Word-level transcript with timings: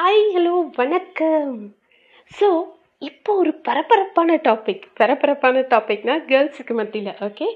Hi 0.00 0.20
hello 0.34 0.52
வணக்கம். 0.78 1.56
So 2.30 2.46
இப்போ 3.02 3.30
ஒரு 3.40 3.50
பரபரப்பான 3.66 4.36
டாபிக் 4.46 4.84
பரபரப்பான 5.00 5.64
டாபிக்னா 5.72 6.14
கேர்ள்ஸுக்கு 6.28 6.74
மத்தியில் 6.78 7.18
ஓகே 7.26 7.46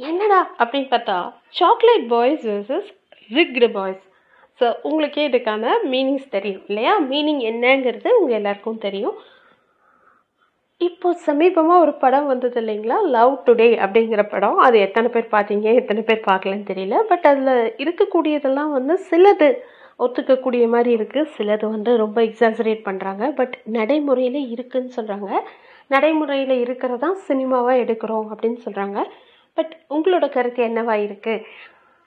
என்னடா 0.00 0.38
அப்படின்னு 0.58 0.88
பார்த்தா 0.94 1.16
chocolate 1.58 2.06
boys 2.12 2.46
versus 2.50 2.88
rugged 3.30 3.68
boys 3.76 4.02
so 4.60 4.68
உங்களுக்கே 4.82 5.26
இதுக்கான 5.28 5.74
மீனிங்ஸ் 5.92 6.26
தெரியும் 6.28 6.64
இல்லையா? 6.68 6.94
மீனிங் 7.12 7.42
என்னங்கிறது 7.50 8.10
உங்கள் 8.20 8.38
எல்லாருக்கும் 8.38 8.82
தெரியும். 8.86 9.16
இப்போ 10.80 11.12
சமீபமாக 11.28 11.84
ஒரு 11.84 11.94
படம் 12.04 12.26
வந்தது 12.26 12.58
இல்லைங்களா? 12.62 12.98
லவ் 13.16 13.34
டுடே 13.46 13.68
அப்படிங்கிற 13.84 14.24
படம். 14.34 14.58
அது 14.58 14.78
எத்தனை 14.78 15.10
பேர் 15.16 15.34
பார்த்தீங்க 15.36 15.68
எத்தனை 15.82 16.02
பேர் 16.02 16.28
பார்க்கலன்னு 16.30 16.70
தெரியல. 16.72 16.98
பட் 17.12 17.28
அதில் 17.32 17.54
இருக்கக்கூடியதெல்லாம் 17.84 18.74
வந்து 18.78 18.96
சிலது 19.10 19.50
ஒத்துக்கக்கூடிய 20.02 20.64
மாதிரி 20.68 20.90
இருக்குது 20.96 21.32
சிலது 21.34 21.66
வந்து 21.68 21.90
ரொம்ப 21.96 22.18
எக்ஸாசரேட் 22.22 22.80
பண்ணுறாங்க 22.84 23.26
பட் 23.32 23.54
நடைமுறையில் 23.72 24.40
இருக்குதுன்னு 24.54 24.96
சொல்கிறாங்க 24.96 25.30
நடைமுறையில் 25.90 26.54
இருக்கிறதான் 26.56 27.18
சினிமாவாக 27.26 27.82
எடுக்கிறோம் 27.82 28.28
அப்படின்னு 28.30 28.60
சொல்கிறாங்க 28.64 28.98
பட் 29.56 29.72
உங்களோட 29.88 30.26
கருத்து 30.28 30.60
என்னவாக 30.62 31.04
இருக்குது 31.04 31.44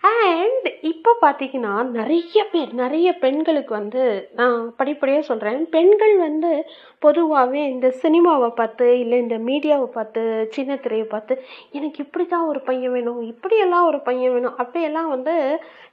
அண்ட் 0.04 0.68
இப்போ 0.82 1.12
பார்த்தீங்கன்னா 1.22 1.72
நிறைய 1.92 2.40
பேர் 2.52 2.72
நிறைய 2.74 3.08
பெண்களுக்கு 3.14 3.74
வந்து 3.74 4.02
நான் 4.34 4.58
படிப்படியாக 4.76 5.24
சொல்கிறேன் 5.24 5.62
பெண்கள் 5.66 6.14
வந்து 6.18 6.52
பொதுவாகவே 7.00 7.62
இந்த 7.66 7.88
சினிமாவை 8.02 8.50
பார்த்து 8.50 9.00
இல்லை 9.00 9.18
இந்த 9.20 9.38
மீடியாவை 9.40 9.88
பார்த்து 9.88 10.22
சின்ன 10.52 10.76
திரையை 10.76 11.08
பார்த்து 11.08 11.36
எனக்கு 11.72 12.00
இப்படி 12.00 12.26
தான் 12.26 12.48
ஒரு 12.48 12.62
பையன் 12.62 12.92
வேணும் 12.92 13.22
இப்படியெல்லாம் 13.24 13.86
ஒரு 13.86 14.00
பையன் 14.00 14.34
வேணும் 14.34 14.58
அப்படியெல்லாம் 14.58 15.10
வந்து 15.10 15.36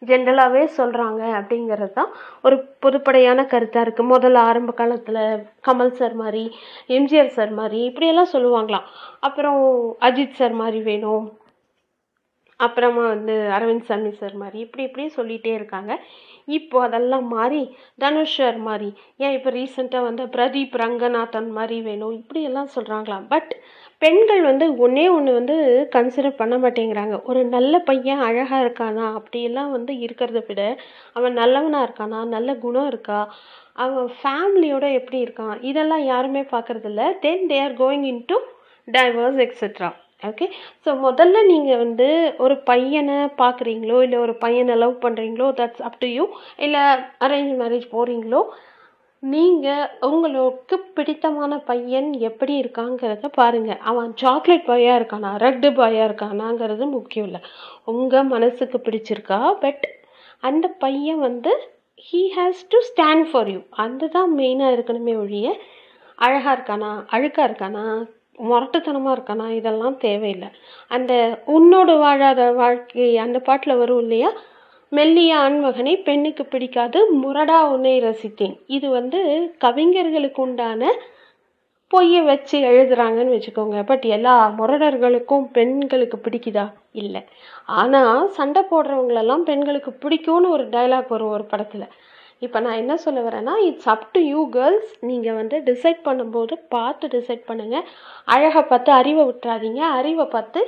ஜென்ரலாகவே 0.02 0.64
சொல்கிறாங்க 0.78 1.22
அப்படிங்கிறது 1.40 1.92
தான் 1.92 2.12
ஒரு 2.42 2.58
பொதுப்படையான 2.80 3.46
கருத்தாக 3.46 3.84
இருக்குது 3.84 4.12
முதல்ல 4.14 4.46
ஆரம்ப 4.46 4.72
காலத்தில் 4.72 5.22
கமல் 5.64 5.90
சார் 5.92 6.14
மாதிரி 6.14 6.44
எம்ஜிஆர் 6.88 7.28
சார் 7.28 7.52
மாதிரி 7.52 7.80
இப்படியெல்லாம் 7.84 8.32
சொல்லுவாங்களாம். 8.32 8.88
அப்புறம் 9.20 9.60
அஜித் 10.00 10.32
சார் 10.32 10.54
மாதிரி 10.54 10.80
வேணும் 10.82 11.24
அப்புறமா 12.66 13.04
வந்து 13.14 13.34
அரவிந்த் 13.56 13.88
சாமி 13.88 14.10
சார் 14.20 14.36
மாதிரி 14.42 14.58
இப்படி 14.66 14.84
இப்படி 14.88 15.04
சொல்லிகிட்டே 15.18 15.52
இருக்காங்க. 15.58 15.92
இப்போ 16.48 16.76
அதெல்லாம் 16.86 17.26
மாறி 17.28 17.62
தனுஷ் 17.98 18.36
சார் 18.36 18.58
மாதிரி 18.58 18.88
ஏன் 19.16 19.34
இப்போ 19.36 19.50
ரீசெண்டாக 19.50 20.06
வந்து 20.08 20.24
பிரதீப் 20.34 20.74
ரங்கநாதன் 20.82 21.50
மாதிரி 21.58 21.78
வேணும் 21.80 22.16
இப்படியெல்லாம் 22.20 22.72
சொல்கிறாங்களாம் 22.76 23.26
பட் 23.28 23.52
பெண்கள் 24.02 24.40
வந்து 24.40 24.66
ஒன்றே 24.76 25.04
ஒன்று 25.08 25.32
வந்து 25.32 25.56
கன்சிடர் 25.96 26.40
பண்ண 26.40 26.54
மாட்டேங்கிறாங்க. 26.58 27.16
ஒரு 27.22 27.40
நல்ல 27.44 27.74
பையன் 27.90 28.24
அழகாக 28.28 28.62
இருக்கானா? 28.64 29.04
அப்படியெல்லாம் 29.18 29.70
வந்து 29.70 29.94
இருக்கிறத 30.06 30.40
விட 30.48 30.62
அவன் 31.12 31.32
நல்லவனாக 31.32 31.86
இருக்கானா? 31.88 32.20
நல்ல 32.36 32.56
குணம் 32.56 32.86
இருக்கா? 32.86 33.20
அவன் 33.84 34.08
ஃபேமிலியோட 34.20 34.86
எப்படி 34.92 35.20
இருக்கான்? 35.26 35.56
இதெல்லாம் 35.62 36.04
யாருமே 36.04 36.44
பார்க்குறதில்ல. 36.54 37.04
Then 37.26 37.46
they 37.52 37.60
are 37.66 37.76
going 37.82 38.06
into 38.26 38.38
divorce 38.88 39.40
etcetera 39.46 39.90
okay 40.22 40.46
so 40.84 40.90
முதல்ல 41.04 41.46
நீங்கள் 41.46 41.76
வந்து 41.76 42.08
ஒரு 42.38 42.56
பையனை 42.64 43.16
பார்க்குறீங்களோ 43.38 43.96
இல்லை 44.02 44.18
ஒரு 44.18 44.34
பையனை 44.36 44.74
லவ் 44.74 45.02
பண்ணுறீங்களோ 45.02 45.46
தட்ஸ் 45.58 45.82
அப் 45.82 45.98
டு 45.98 46.08
யூ 46.08 46.24
இல்லை 46.58 46.82
அரேஞ்ச் 47.18 47.54
மேரேஜ் 47.62 47.86
போகிறீங்களோ 47.90 48.42
நீங்கள் 49.22 49.90
உங்களுக்கு 50.08 50.76
பிடித்தமான 50.94 51.58
பையன் 51.66 52.08
எப்படி 52.20 52.54
இருக்காங்கிறத 52.62 53.28
பாருங்கள் 53.34 53.82
அவன் 53.82 54.10
சாக்லேட் 54.16 54.66
பாயாக 54.66 54.98
இருக்கானா 55.00 55.30
ரெட்டு 55.36 55.68
பாயாக 55.72 56.06
இருக்கானாங்கிறது 56.08 56.86
முக்கியம் 56.90 57.26
இல்லை. 57.26 57.40
உங்கள் 57.84 58.24
மனசுக்கு 58.24 58.78
பிடிச்சிருக்கா 58.78 59.38
பட் 59.60 59.84
அந்த 60.42 60.68
பையன் 60.78 61.20
வந்து 61.20 61.52
he 62.08 62.22
has 62.36 62.62
to 62.68 62.78
stand 62.88 63.28
for 63.30 63.48
you 63.48 63.60
அந்த 63.84 64.08
தான் 64.08 64.32
மெயினாக 64.38 64.74
இருக்கணுமே 64.76 65.14
ஒழிய 65.16 65.48
அழகாக 66.18 66.54
இருக்கானா 66.56 66.90
அழுக்காக 67.10 67.46
இருக்கானா 67.48 67.84
முரட்டுத்தனமாக 68.38 69.16
இருக்கானா 69.16 69.46
இதெல்லாம் 69.50 69.96
தேவையில்லை. 69.96 70.48
அந்த 70.88 71.42
உன்னோடு 71.46 71.96
வாழாத 71.96 72.50
வாழ்க்கை 72.52 73.18
அந்த 73.18 73.38
பாட்டில் 73.38 73.76
வரும் 73.76 73.98
இல்லையா? 73.98 74.30
மெல்லிய 74.92 75.36
ஆண்மகனை 75.36 76.02
பெண்ணுக்கு 76.02 76.44
பிடிக்காது 76.44 76.98
முரடா 77.22 77.58
உன்னை 77.74 78.00
ரசித்தேன். 78.02 78.54
இது 78.66 78.88
வந்து 78.90 79.20
கவிஞர்களுக்கு 79.58 80.40
உண்டான 80.42 80.90
பொய்யை 81.88 82.20
வச்சு 82.22 82.58
எழுதுறாங்கன்னு 82.60 83.34
வச்சுக்கோங்க. 83.36 83.84
பட் 83.86 84.04
எல்லா 84.16 84.34
முரடர்களுக்கும் 84.58 85.44
பெண்களுக்கு 85.52 86.18
பிடிக்குதா? 86.18 86.72
இல்லை. 86.92 87.22
ஆனால் 87.64 88.28
சண்டை 88.28 88.62
போடுறவங்களெல்லாம் 88.70 89.42
பெண்களுக்கு 89.42 89.90
பிடிக்கும்னு 90.04 90.48
ஒரு 90.48 90.64
டைலாக் 90.68 91.08
வரும் 91.08 91.28
ஒரு 91.28 91.44
படத்தில். 91.44 91.86
இப்போ 92.42 92.58
நான் 92.60 92.80
என்ன 92.82 92.94
சொல்ல 92.96 93.20
வரேன்னா 93.20 93.52
it's 93.66 93.90
up 93.92 94.06
to 94.12 94.20
you 94.20 94.40
girls 94.50 94.92
நீங்கள் 95.08 95.36
வந்து 95.40 95.56
டிசைட் 95.68 96.00
பண்ணும்போது 96.04 96.54
பார்த்து 96.68 97.08
டிசைட் 97.08 97.44
பண்ணுங்கள் 97.50 97.86
அழகை 98.34 98.62
பார்த்து 98.62 98.90
அறிவை 98.92 99.24
விட்டுறாதீங்க 99.24 99.82
அறிவை 99.98 100.26
பார்த்து 100.26 100.62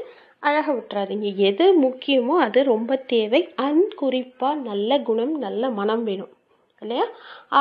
அழகை 0.48 0.72
விட்டுறாதீங்க 0.74 1.28
எது 1.48 1.66
முக்கியமோ 1.84 2.34
அது 2.46 2.62
ரொம்ப 2.64 2.96
தேவை. 3.12 3.40
அண்ட் 3.66 3.92
குறிப்பாக 3.94 4.62
நல்ல 4.70 4.98
குணம் 5.08 5.34
நல்ல 5.38 5.70
மனம் 5.80 6.04
வேணும். 6.04 6.32
இல்லையா? 6.82 7.06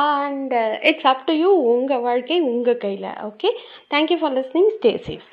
And 0.02 0.54
it's 0.90 1.08
up 1.12 1.26
to 1.28 1.34
you 1.42 1.50
உங்கள் 1.74 2.04
வாழ்க்கை 2.08 2.38
உங்கள் 2.52 2.82
கையில். 2.86 3.12
Okay 3.30 3.50
thank you 3.94 4.18
for 4.22 4.36
listening 4.38 4.70
stay 4.76 4.92
safe 5.06 5.28